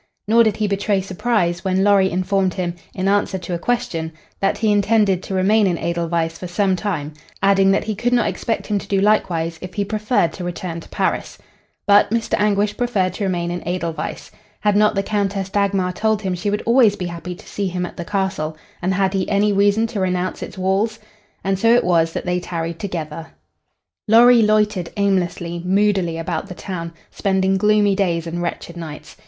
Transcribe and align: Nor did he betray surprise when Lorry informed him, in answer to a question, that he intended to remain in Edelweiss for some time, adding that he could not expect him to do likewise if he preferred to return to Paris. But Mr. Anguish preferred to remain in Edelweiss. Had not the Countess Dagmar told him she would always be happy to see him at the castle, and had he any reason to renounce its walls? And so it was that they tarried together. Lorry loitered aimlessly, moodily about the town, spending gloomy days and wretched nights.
Nor 0.27 0.43
did 0.43 0.57
he 0.57 0.67
betray 0.67 0.99
surprise 0.99 1.63
when 1.63 1.83
Lorry 1.83 2.09
informed 2.09 2.55
him, 2.55 2.73
in 2.95 3.07
answer 3.07 3.37
to 3.37 3.53
a 3.53 3.59
question, 3.59 4.11
that 4.39 4.57
he 4.57 4.71
intended 4.71 5.21
to 5.21 5.35
remain 5.35 5.67
in 5.67 5.77
Edelweiss 5.77 6.39
for 6.39 6.47
some 6.47 6.75
time, 6.75 7.13
adding 7.43 7.69
that 7.69 7.83
he 7.83 7.93
could 7.93 8.11
not 8.11 8.25
expect 8.25 8.65
him 8.65 8.79
to 8.79 8.87
do 8.87 8.99
likewise 8.99 9.59
if 9.61 9.75
he 9.75 9.85
preferred 9.85 10.33
to 10.33 10.43
return 10.43 10.79
to 10.79 10.89
Paris. 10.89 11.37
But 11.85 12.09
Mr. 12.09 12.33
Anguish 12.39 12.77
preferred 12.77 13.13
to 13.13 13.25
remain 13.25 13.51
in 13.51 13.61
Edelweiss. 13.63 14.31
Had 14.61 14.75
not 14.75 14.95
the 14.95 15.03
Countess 15.03 15.49
Dagmar 15.49 15.91
told 15.93 16.23
him 16.23 16.33
she 16.33 16.49
would 16.49 16.63
always 16.65 16.95
be 16.95 17.05
happy 17.05 17.35
to 17.35 17.45
see 17.47 17.67
him 17.67 17.85
at 17.85 17.95
the 17.95 18.03
castle, 18.03 18.57
and 18.81 18.95
had 18.95 19.13
he 19.13 19.29
any 19.29 19.53
reason 19.53 19.85
to 19.85 19.99
renounce 19.99 20.41
its 20.41 20.57
walls? 20.57 20.97
And 21.43 21.59
so 21.59 21.71
it 21.75 21.83
was 21.83 22.11
that 22.13 22.25
they 22.25 22.39
tarried 22.39 22.79
together. 22.79 23.27
Lorry 24.07 24.41
loitered 24.41 24.89
aimlessly, 24.97 25.61
moodily 25.63 26.17
about 26.17 26.47
the 26.47 26.55
town, 26.55 26.91
spending 27.11 27.55
gloomy 27.55 27.93
days 27.95 28.25
and 28.25 28.41
wretched 28.41 28.75
nights. 28.75 29.15